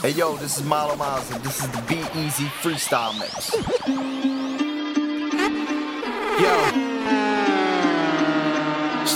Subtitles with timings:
[0.00, 3.52] Hey yo, this is Milo Miles and this is the Be Easy Freestyle Mix.
[6.40, 6.54] Yo.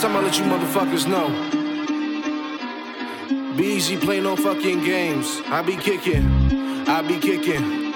[0.00, 1.28] time I'ma let you motherfuckers know.
[3.56, 5.40] Be easy, play no fucking games.
[5.46, 6.26] I be kicking,
[6.88, 7.92] I be kicking.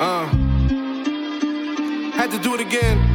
[0.00, 0.26] Uh.
[2.16, 3.05] Had to do it again.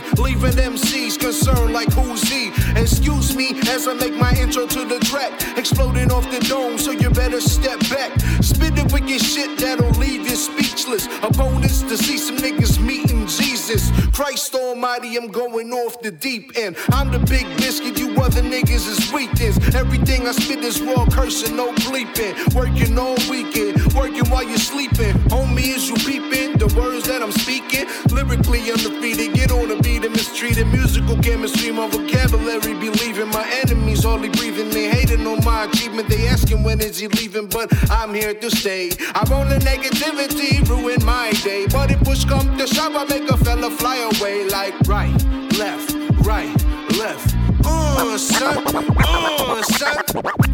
[0.00, 2.48] Leaf, leaving MCs concerned like who's he.
[2.76, 6.90] Excuse me as I make my intro to the track, exploding off the dome, so
[6.90, 8.12] you better step back.
[8.42, 11.06] Spitting wicked shit that'll leave you speechless.
[11.22, 13.90] Opponents to see some niggas meeting Jesus.
[14.12, 16.76] Christ Almighty, I'm going off the deep end.
[16.92, 19.56] I'm the big biscuit, you other niggas is weekends.
[19.74, 22.32] Everything I spit is raw cursing, no bleeping.
[22.54, 25.14] Working all weekend, working while you're sleeping.
[25.30, 26.58] Homie, is you peeping?
[26.58, 29.34] The words that I'm speaking, lyrically undefeated.
[29.34, 30.66] Get on the beat and mistreated.
[30.68, 33.28] Musical chemistry, my vocabulary believing.
[33.28, 34.70] My enemies only breathing.
[34.70, 36.08] They hating on my achievement.
[36.08, 38.90] They asking when is he leaving, but I'm here to stay.
[39.14, 41.66] I want the negativity, ruin my day.
[41.66, 41.89] But
[42.30, 45.12] to shove, I make a fella fly away like right,
[45.58, 46.54] left, right,
[46.98, 47.34] left.
[47.64, 48.64] Uh, son,
[48.98, 49.96] uh, son.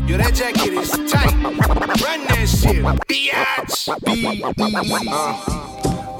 [0.06, 1.34] Yo, that jacket is tight.
[2.02, 4.04] Run that shit, biatch.
[4.04, 4.42] Be
[5.06, 5.75] Easy.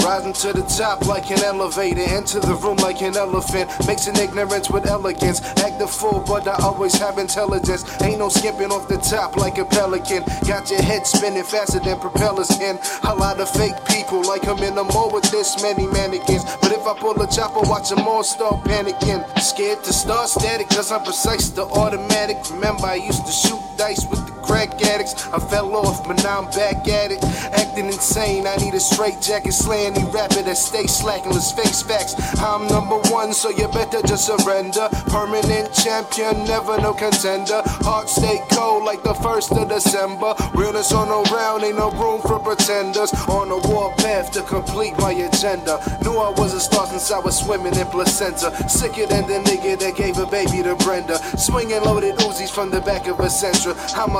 [0.06, 3.68] Rising to the top like an elevator, into the room like an elephant.
[3.88, 5.42] Mixing ignorance with elegance.
[5.58, 7.82] Act the fool, but I always have intelligence.
[8.00, 10.22] Ain't no skipping off the top like a pelican.
[10.46, 12.78] Got your head spinning faster than propellers can.
[13.02, 16.44] A lot of fake people like I'm in a mall with this many mannequins.
[16.62, 19.26] But if I pull a chopper, watch them all start panicking.
[19.40, 22.36] Scared to start static, cause I'm precise to automatic.
[22.52, 25.28] Remember, I used to shoot dice with the crack addicts.
[25.32, 27.22] I fell off, but now I'm back at it.
[27.52, 31.32] Acting insane, I need a straight jacket, slaying any rapper that stay slacking.
[31.32, 32.14] Let's face facts.
[32.40, 34.88] I'm number one, so you better just surrender.
[35.10, 37.62] Permanent champion, never no contender.
[37.84, 40.34] Heart stay cold like the first of December.
[40.54, 43.12] Realness on the round, ain't no room for pretenders.
[43.28, 45.80] On a war path to complete my agenda.
[46.02, 48.54] Knew I was a star since I was swimming in placenta.
[48.68, 51.18] Sicker than the nigga that gave a baby to Brenda.
[51.36, 53.74] Swinging loaded Uzis from the back of a Sentra.
[53.96, 54.14] I'm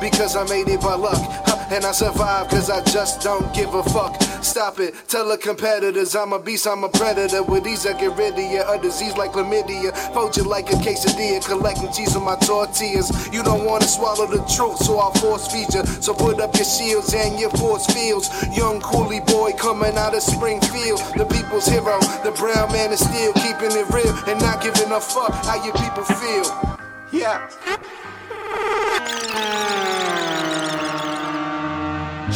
[0.00, 1.16] because I made it by luck.
[1.68, 4.22] And I survive cause I just don't give a fuck.
[4.42, 7.42] Stop it, tell the competitors I'm a beast, I'm a predator.
[7.42, 9.90] With these I get rid of you, a disease like chlamydia.
[10.14, 13.10] Fold you like a quesadilla, collecting cheese on my tortillas.
[13.32, 15.84] You don't wanna swallow the truth, so I'll force feed you.
[16.00, 18.30] So put up your shields and your force fields.
[18.56, 21.00] Young coolie boy coming out of Springfield.
[21.16, 25.00] The people's hero, the brown man is still keeping it real and not giving a
[25.00, 26.78] fuck how your people feel.
[27.10, 27.48] Yeah.
[29.38, 29.75] Uh...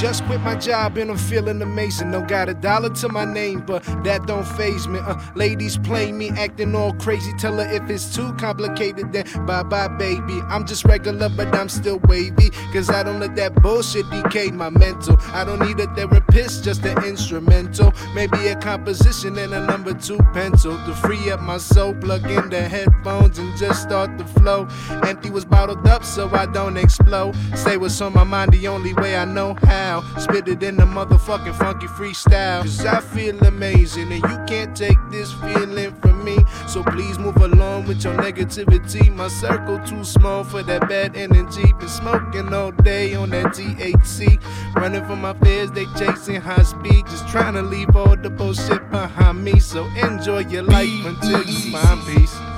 [0.00, 2.10] Just quit my job and I'm feeling amazing.
[2.10, 4.98] No got a dollar to my name, but that don't phase me.
[4.98, 7.34] Uh, ladies play me, acting all crazy.
[7.34, 10.40] Tell her if it's too complicated, then bye bye, baby.
[10.48, 12.48] I'm just regular, but I'm still wavy.
[12.72, 15.18] Cause I don't let that bullshit decay my mental.
[15.34, 17.92] I don't need a therapist, just an instrumental.
[18.14, 21.92] Maybe a composition and a number two pencil to free up my soul.
[21.92, 24.66] Plug in the headphones and just start the flow.
[25.06, 27.36] Empty was bottled up so I don't explode.
[27.54, 29.89] Say what's on my mind the only way I know how.
[30.18, 32.62] Spit it in the motherfucking funky freestyle.
[32.62, 36.38] Cause I feel amazing and you can't take this feeling from me.
[36.68, 39.14] So please move along with your negativity.
[39.14, 41.72] My circle too small for that bad energy.
[41.78, 44.40] Been smoking all day on that THC.
[44.76, 47.06] Running from my fears, they chasing high speed.
[47.06, 49.58] Just trying to leave all the bullshit behind me.
[49.58, 52.49] So enjoy your life until you find peace.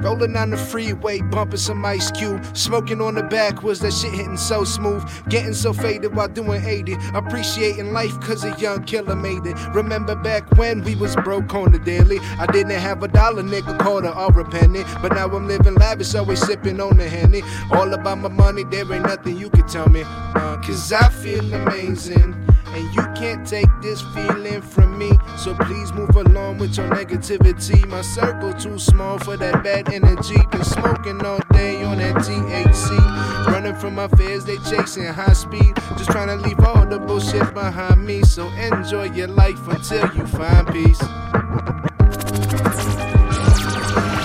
[0.00, 2.44] Rolling on the freeway, bumping some ice cube.
[2.56, 5.02] Smoking on the Backwoods, that shit hitting so smooth.
[5.28, 6.96] Getting so faded while doing 80.
[7.14, 9.56] Appreciating life cause a young killer made it.
[9.74, 12.18] Remember back when we was broke on the daily.
[12.38, 14.84] I didn't have a dollar, nigga, quarter or a penny.
[15.02, 17.42] But now I'm living lavish, always sipping on the henny.
[17.72, 20.02] All about my money, there ain't nothing you can tell me.
[20.06, 22.37] Uh, cause I feel amazing.
[22.74, 25.10] And you can't take this feeling from me.
[25.36, 27.86] So please move along with your negativity.
[27.88, 30.36] My circle too small for that bad energy.
[30.50, 33.46] Been smoking all day on that THC.
[33.46, 35.74] Running from my fears, they chasing high speed.
[35.96, 38.22] Just trying to leave all the bullshit behind me.
[38.22, 41.00] So enjoy your life until you find peace.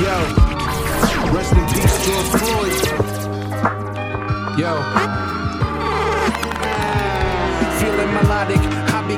[0.01, 0.17] Yo,
[1.31, 2.73] rest in peace, George Floyd.
[4.59, 5.42] Yo.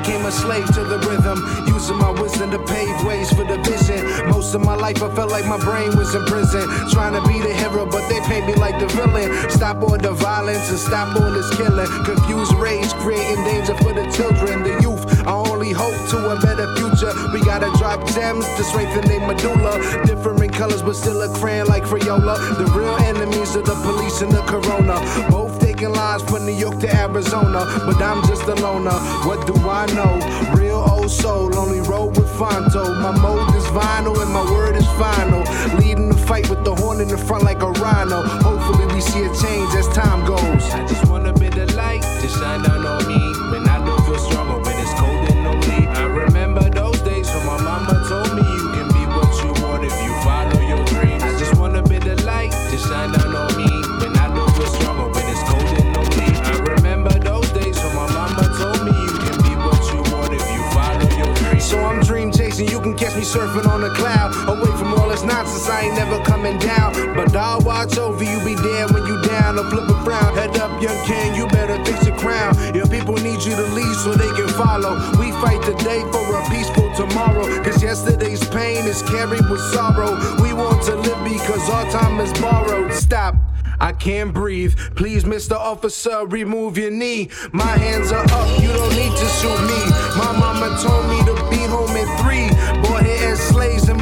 [0.00, 1.38] Became a slave to the rhythm.
[1.66, 4.00] Using my wisdom to pave ways for the vision.
[4.28, 6.64] Most of my life, I felt like my brain was in prison.
[6.90, 9.28] Trying to be the hero, but they paint me like the villain.
[9.50, 11.88] Stop all the violence and stop all this killing.
[12.04, 15.04] Confused rage, creating danger for the children, the youth.
[15.26, 17.12] I only hope to a better future.
[17.32, 19.80] We gotta drop gems to strengthen their medulla.
[20.06, 22.36] Different colors, but still a crayon like Crayola.
[22.56, 24.96] The real enemies of the police and the corona.
[25.30, 25.45] Both
[25.76, 28.98] taking lives from New York to Arizona, but I'm just a loner.
[29.26, 30.54] What do I know?
[30.54, 32.94] Real old soul, only roll with Fronto.
[32.94, 35.42] My mode is vinyl and my word is final.
[35.78, 38.22] Leading the fight with the horn in the front like a rhino.
[38.22, 40.64] Hopefully we see a change as time goes.
[40.72, 43.35] I just want a bit of light to shine down on me
[73.46, 74.96] you to lead so they can follow.
[75.18, 77.62] We fight today for a peaceful tomorrow.
[77.62, 80.16] Cause yesterday's pain is carried with sorrow.
[80.42, 82.92] We want to live because our time is borrowed.
[82.92, 83.36] Stop.
[83.78, 84.74] I can't breathe.
[84.96, 85.52] Please, Mr.
[85.52, 87.28] Officer, remove your knee.
[87.52, 89.80] My hands are up, you don't need to shoot me.
[90.16, 92.48] My mama told me to be home at three.
[92.82, 93.06] Born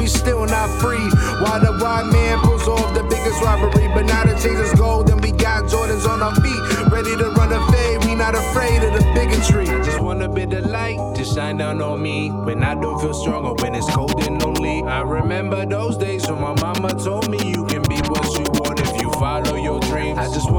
[0.05, 1.09] we still not free.
[1.41, 3.87] Why the white man pulls off the biggest robbery?
[3.87, 6.91] But now the chase is gold and we got Jordans on our feet.
[6.91, 9.67] Ready to run a fade, we not afraid of the bigotry.
[9.67, 13.01] I just want a bit of light to shine down on me when I don't
[13.01, 14.83] feel strong or when it's cold and lonely.
[14.83, 16.53] I remember those days when my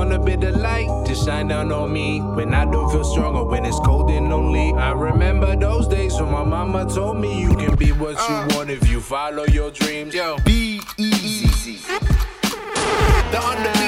[0.06, 3.34] want a bit of light to shine down on me when I don't feel strong
[3.36, 4.72] or when it's cold and lonely.
[4.72, 8.48] I remember those days when my mama told me you can be what you uh.
[8.54, 10.14] want if you follow your dreams.
[10.14, 11.78] Yo, Be easy.
[13.32, 13.85] The undefeated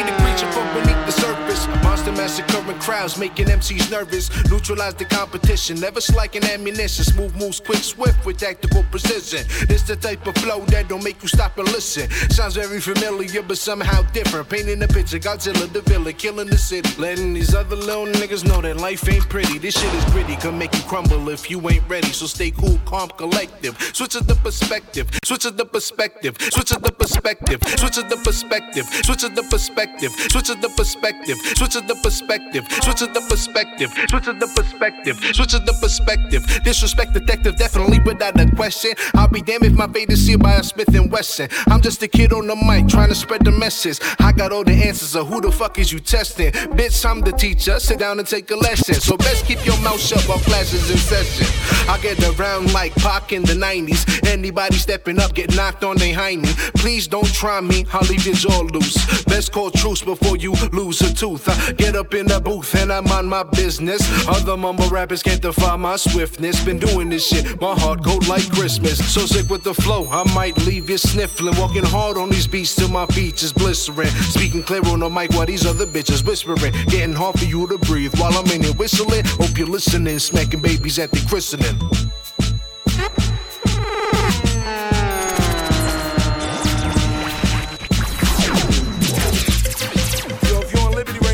[2.38, 4.31] Monster massacring crowds, making MCs nervous.
[4.50, 7.05] Neutralize the competition, never slacking ammunition.
[7.05, 9.46] Smooth moves, quick, swift with tactical precision.
[9.67, 12.11] This the type of flow that don't make you stop and listen.
[12.31, 14.49] Sounds very familiar, but somehow different.
[14.49, 16.88] Painting the picture, Godzilla the villain, killing the city.
[17.00, 19.58] Letting these other little niggas know that life ain't pretty.
[19.58, 22.12] This shit is gritty, can make you crumble if you ain't ready.
[22.12, 23.76] So stay cool, calm, collective.
[23.93, 30.12] Switch the perspective, switch the perspective, switch the perspective, switch the perspective, switch the perspective,
[30.12, 35.54] switch the perspective, switch the perspective, switch up the perspective, switch up the perspective, switch
[35.54, 36.44] up the perspective.
[36.62, 38.92] Disrespect detective, definitely without a question.
[39.14, 41.48] I'll be damned if my fate is sealed by a Smith and Wesson.
[41.69, 43.98] I'm just a kid on the mic trying to spread the message.
[44.19, 46.52] I got all the answers of who the fuck is you testing.
[46.52, 47.80] Bitch, I'm the teacher.
[47.80, 48.94] Sit down and take a lesson.
[48.94, 51.46] So best keep your mouth shut while classes in session.
[51.88, 54.28] I get around like Pac in the 90s.
[54.28, 56.50] Anybody stepping up get knocked on they hind me.
[56.76, 59.25] Please don't try me, I'll leave your jaw loose.
[59.25, 61.48] Best call truce before you lose a tooth.
[61.48, 64.02] I get up in the booth and I'm on my business.
[64.28, 66.64] Other mumble rappers can't defy my swiftness.
[66.64, 68.98] Been doing this shit, my heart cold like Christmas.
[69.12, 71.56] So sick with the flow, I might leave you sniffling.
[71.56, 74.10] Walking hard on these beats till my feet is blistering.
[74.34, 76.72] Speaking clear on the mic while these other bitches whispering.
[76.88, 79.24] Getting hard for you to breathe while I'm in here whistling.
[79.24, 81.78] Hope you're listening, smacking babies at the christening.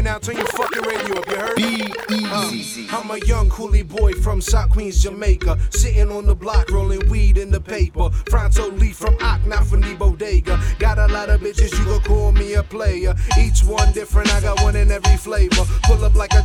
[0.04, 1.56] Now, turn your fucking radio up, you heard?
[1.56, 2.86] Be easy.
[2.90, 5.58] Uh, I'm a young coolie boy from South Queens, Jamaica.
[5.70, 8.10] Sitting on the block, rolling weed in the paper.
[8.30, 10.60] Fronto Lee from Ock, not from the bodega.
[10.78, 13.14] Got a lot of bitches, you can call me a player.
[13.38, 15.64] Each one different, I got one in every flavor.
[15.84, 16.44] Pull up like a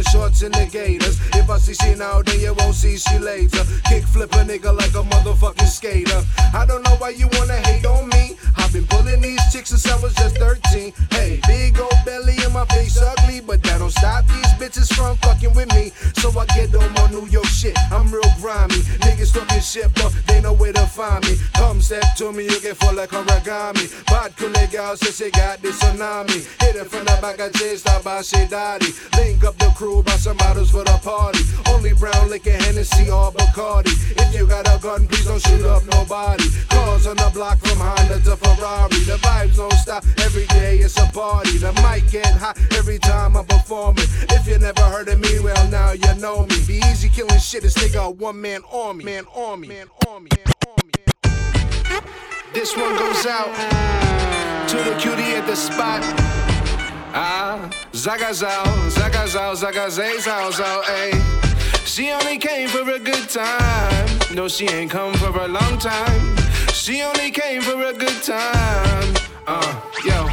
[0.00, 1.18] wearing shorts and the gators.
[1.34, 3.64] If I see she now, then you won't see she later.
[3.84, 6.22] Kick flip a nigga like a motherfucking skater.
[6.54, 8.36] I don't know why you wanna hate on me.
[8.70, 10.92] I've been pulling these chicks since I was just 13.
[11.10, 15.16] Hey, big old belly in my face ugly, but that don't stop these bitches from
[15.16, 15.90] fucking with me.
[16.22, 17.76] So I get on New York shit.
[17.90, 18.78] I'm real grimy.
[19.02, 21.34] Niggas talking shit, but they know where to find me.
[21.54, 23.90] Come step to me, you get full like origami.
[24.06, 26.46] Bad legal, so she got this tsunami.
[26.62, 28.94] Hit it from the back of chase, stop by she daddy.
[29.16, 31.42] Link up the crew, buy some bottles for the party.
[31.66, 33.90] Only brown liquor, Hennessy or Bacardi.
[34.14, 36.44] If you got a gun, please don't shoot up nobody.
[36.68, 38.59] Cars on the block from Honda to Ferrari.
[38.60, 41.56] The vibes don't stop, every day it's a party.
[41.56, 44.04] The mic get hot every time I'm performing.
[44.28, 46.56] If you never heard of me, well now you know me.
[46.66, 49.04] Be easy killing shit, this nigga one man army.
[49.04, 49.66] Man army.
[49.68, 50.28] Man army.
[50.36, 51.32] Man army.
[52.52, 53.48] This one goes out
[54.68, 56.02] to the cutie at the spot.
[57.14, 61.86] Ah, zagazao, zagazao, zagazay, zao, ayy.
[61.86, 64.18] She only came for a good time.
[64.34, 66.39] No, she ain't come for a long time.
[66.80, 69.14] She only came for a good time.
[69.46, 70.26] Uh, yo,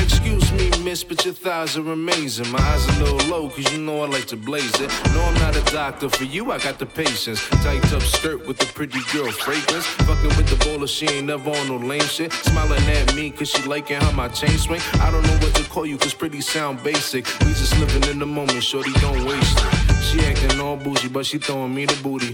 [0.00, 2.48] excuse me, miss, but your thighs are amazing.
[2.52, 4.88] My eyes a little low, cause you know I like to blaze it.
[5.12, 7.44] No, I'm not a doctor, for you I got the patience.
[7.64, 9.84] Tight up skirt with the pretty girl fragrance.
[10.06, 12.32] Fucking with the bowler, she ain't never on no lame shit.
[12.34, 14.80] Smiling at me, cause she liking how my chain swing.
[15.00, 17.26] I don't know what to call you, cause pretty sound basic.
[17.40, 19.90] We just living in the moment, shorty, don't waste it.
[20.04, 22.32] She acting all bougie, but she throwing me the booty.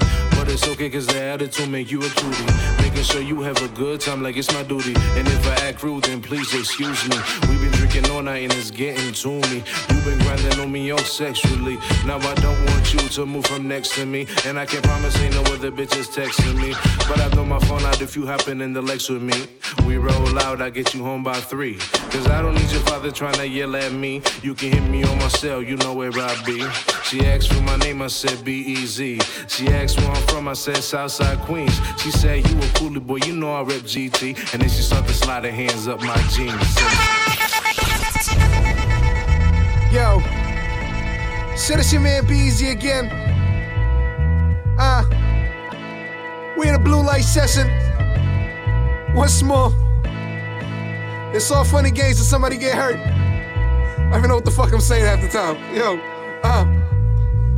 [0.48, 2.44] It's okay, cause the attitude make you a cutie.
[2.80, 4.94] Making sure you have a good time like it's my duty.
[4.94, 7.16] And if I act rude, then please excuse me.
[7.48, 9.62] We've been drinking all night and it's getting to me.
[9.90, 11.76] You've been grinding on me all sexually.
[12.06, 14.26] Now I don't want you to move from next to me.
[14.46, 16.74] And I can't promise ain't no other bitches texting me.
[17.08, 19.48] But I throw my phone out if you happen in the Lex with me.
[19.86, 21.78] We roll out, I get you home by three.
[22.10, 24.22] Cause I don't need your father trying to yell at me.
[24.42, 26.64] You can hit me on my cell, you know where I be.
[27.04, 29.20] She asked for my name, I said B E Z.
[29.48, 31.80] She asked where I'm from, I said Southside Queens.
[31.98, 34.52] She said, You a coolie boy, you know I rep GT.
[34.52, 35.08] And then she started
[35.44, 36.52] her hands up my jeans.
[39.90, 40.20] Yo,
[41.56, 43.06] shit, it's your man BZ again.
[44.78, 45.04] Uh,
[46.58, 47.66] we in a blue light session.
[49.14, 49.72] Once more.
[51.34, 52.96] It's all funny games until somebody get hurt.
[52.96, 55.56] I don't even know what the fuck I'm saying half the time.
[55.74, 55.98] Yo,
[56.42, 56.64] uh.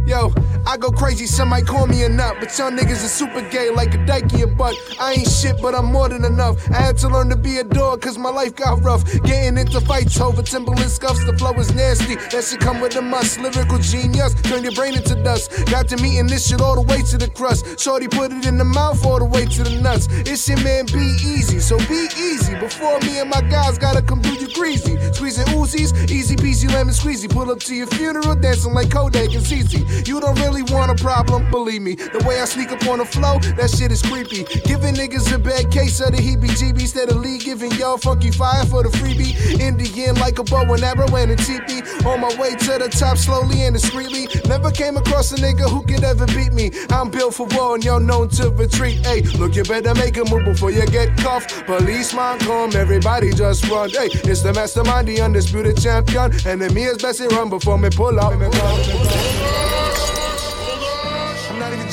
[0.07, 0.33] Yo,
[0.67, 3.71] I go crazy, some might call me a nut, but y'all niggas are super gay
[3.71, 4.75] like a dykey a buck.
[5.01, 6.57] I ain't shit, but I'm more than enough.
[6.71, 9.05] I had to learn to be a dog, cause my life got rough.
[9.23, 12.17] Getting into fights over Timberland scuffs, the flow is nasty.
[12.17, 13.41] That shit come with the must.
[13.41, 15.51] Lyrical genius, turn your brain into dust.
[15.67, 17.79] Got to meeting this shit all the way to the crust.
[17.79, 20.09] Shorty put it in the mouth all the way to the nuts.
[20.11, 22.55] It's your man, be easy, so be easy.
[22.59, 24.99] Before me and my guys gotta come do you greasy.
[25.13, 27.31] Squeezing Uzis, easy peasy lemon squeezy.
[27.31, 30.07] Pull up to your funeral, dancing like Kodak and CC.
[30.07, 31.95] You don't really want a problem, believe me.
[31.95, 34.45] The way I sneak up on the flow, that shit is creepy.
[34.65, 36.89] Giving niggas a bad case of the heebie jeebies.
[36.89, 39.35] Steadily giving y'all funky fire for the freebie.
[39.61, 41.83] In the end, like a bow and arrow and a teepee.
[42.07, 44.29] On my way to the top, slowly and discreetly.
[44.49, 46.71] Never came across a nigga who could ever beat me.
[46.91, 49.05] I'm built for war and y'all known to retreat.
[49.05, 51.67] Hey, look, you better make a move before you get cuffed.
[51.67, 53.91] Policeman come, everybody just run.
[53.91, 56.33] Hey, it's the mastermind, the undisputed champion.
[56.47, 58.33] Enemy is best run before me pull up.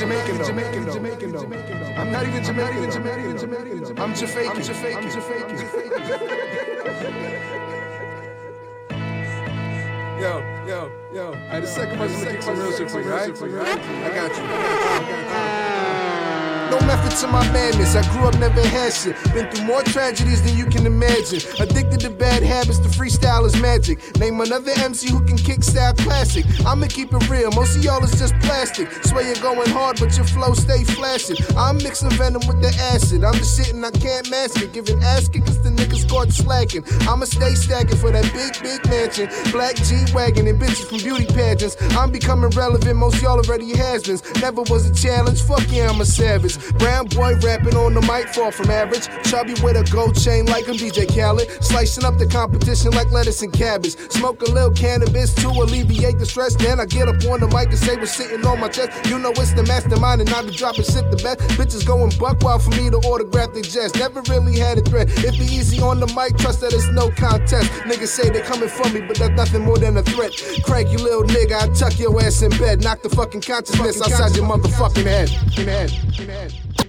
[0.05, 0.85] I'm not even Jamaican.
[0.85, 1.83] Jamaican, Jamaican.
[1.97, 2.91] I'm not even Jamaican.
[2.91, 3.99] Jamaican, Jamaican.
[3.99, 4.51] I'm Jamaican.
[4.51, 5.03] I'm Jamaican.
[5.03, 5.57] I'm Jamaican.
[10.21, 11.27] Yo, yo, yo.
[11.27, 13.29] Alright, the second verse is gonna kick some real shit for you, right?
[13.29, 14.05] I.
[14.05, 14.94] I got you.
[17.05, 17.95] Method to my madness.
[17.95, 19.15] I grew up, never had shit.
[19.33, 21.39] Been through more tragedies than you can imagine.
[21.59, 23.99] Addicted to bad habits, the freestyle is magic.
[24.17, 26.45] Name another MC who can kick style classic.
[26.65, 27.51] I'ma keep it real.
[27.51, 28.91] Most of y'all is just plastic.
[29.03, 31.37] Swear you're going hard, but your flow stay flashing.
[31.55, 33.23] I'm mixing venom with the acid.
[33.23, 34.73] I'm shit and I can't mask it.
[34.73, 36.83] Giving ass kickers the niggas caught slacking.
[37.01, 39.29] I'ma stay stacking for that big, big mansion.
[39.51, 41.77] Black G Wagon and bitches from beauty pageants.
[41.95, 42.97] I'm becoming relevant.
[42.97, 44.19] Most y'all already has been.
[44.41, 45.41] Never was a challenge.
[45.43, 46.57] Fuck yeah, I'm a savage.
[46.95, 49.11] Brown boy rapping on the mic, far from average.
[49.27, 51.43] Chubby with a gold chain like I'm DJ Khaled.
[51.61, 53.99] Slicing up the competition like lettuce and cabbage.
[54.15, 56.55] Smoke a little cannabis to alleviate the stress.
[56.55, 59.09] Then I get up on the mic and say what's sitting on my chest.
[59.09, 61.39] You know it's the mastermind and I be dropping shit the best.
[61.59, 63.93] Bitches going buck wild for me to autograph their jets.
[63.95, 65.11] Never really had a threat.
[65.19, 67.67] It be easy on the mic, trust that it's no contest.
[67.83, 70.31] Niggas say they coming for me, but that's nothing more than a threat.
[70.63, 72.83] Cranky little nigga, I tuck your ass in bed.
[72.87, 75.27] Knock the fucking consciousness outside your motherfucking head.
[75.27, 75.91] head.
[75.91, 76.84] head.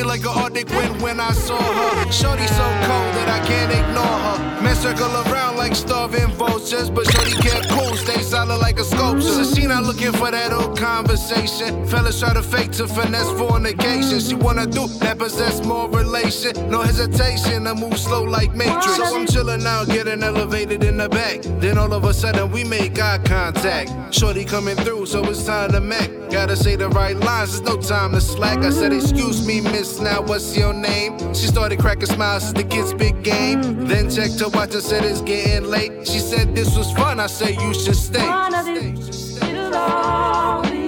[0.00, 2.10] Me like an Arctic wind when I saw her.
[2.10, 4.62] Shorty so cold that I can't ignore her.
[4.62, 9.44] Men circle around like starving vultures, but Shorty kept cool, stay solid like a sculpture.
[9.44, 11.86] So she not looking for that old conversation.
[11.86, 14.20] Fellas try to fake to finesse fornication.
[14.20, 16.52] She wanna do that possess more relation.
[16.70, 18.96] No hesitation, I move slow like Matrix.
[18.96, 21.42] So I'm chilling out, getting elevated in the back.
[21.60, 24.14] Then all of a sudden we make eye contact.
[24.14, 26.10] Shorty coming through, so it's time to mac.
[26.30, 28.58] Gotta say the right lines, there's no time to slack.
[28.58, 31.18] I said, Excuse me, miss, now what's your name?
[31.34, 33.86] She started cracking smiles as the kids' big game.
[33.86, 36.06] Then checked her watch and said, It's getting late.
[36.06, 37.18] She said, This was fun.
[37.18, 38.26] I said, You should stay.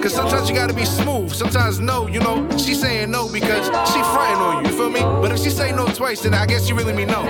[0.01, 2.47] Cause sometimes you gotta be smooth, sometimes no, you know.
[2.57, 4.99] She saying no because she fronting on you, you feel me?
[4.99, 7.23] But if she say no twice, then I guess she really mean no.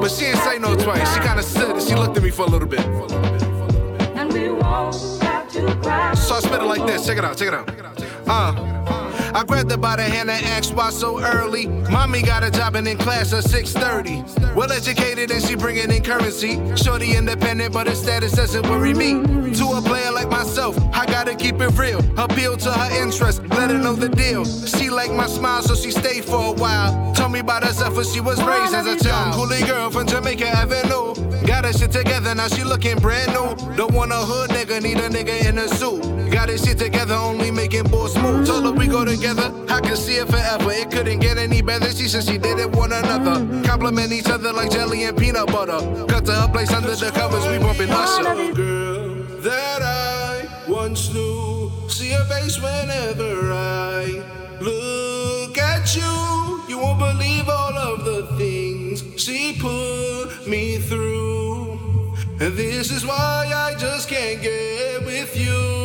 [0.00, 2.42] But she didn't say no twice, she kinda stood and she looked at me for
[2.42, 2.80] a little bit.
[6.16, 7.06] So I spit it like this.
[7.06, 7.36] Check it out.
[7.36, 7.70] Check it out.
[8.28, 8.75] Uh.
[9.36, 11.66] I grabbed her by the hand and asked why so early.
[11.66, 14.24] Mommy got a job and in class at 6:30.
[14.54, 16.52] Well educated and she bringing in currency.
[16.74, 19.12] Shorty independent, but her status doesn't worry me.
[19.58, 22.00] To a player like myself, I gotta keep it real.
[22.16, 24.46] Appeal to her interest, let her know the deal.
[24.46, 28.04] She like my smile, so she stayed for a while told me about herself when
[28.04, 29.34] she was raised as a child.
[29.34, 31.25] Coolie girl from Jamaica Avenue.
[31.44, 33.76] Got her shit together, now she looking brand new.
[33.76, 36.30] Don't want a hood nigga, need a nigga in a suit.
[36.30, 38.46] Got his shit together, only making boss move.
[38.46, 40.72] Told her we go together, I can see it forever.
[40.72, 41.90] It couldn't get any better.
[41.90, 43.46] She said she did it one another.
[43.64, 45.80] Compliment each other like jelly and peanut butter.
[46.06, 48.54] Cut to her place under the covers, we bumping Usher.
[48.54, 54.22] Girl that I once knew, see her face whenever I
[54.60, 56.64] look at you.
[56.68, 61.05] You won't believe all of the things she put me through.
[62.38, 65.75] This is why I just can't get with you.